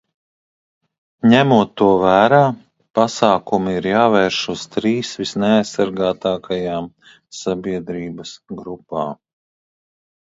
Ņemot 1.33 1.73
to 1.81 1.89
vērā, 2.03 2.39
pasākumi 2.99 3.75
ir 3.81 3.89
jāvērš 3.91 4.39
uz 4.55 4.63
trīs 4.77 5.11
visneaizsargātākajām 5.23 6.91
sabiedrības 7.43 8.37
grupām. 8.63 9.17